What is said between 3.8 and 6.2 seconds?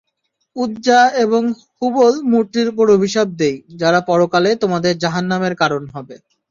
যারা পরকালে তোমাদের জাহান্নামের কারণ হবে।